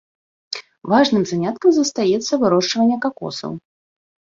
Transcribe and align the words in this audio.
Важным 0.93 1.23
заняткам 1.33 1.71
застаецца 1.77 2.33
вырошчванне 2.47 2.95
какосаў. 3.09 3.51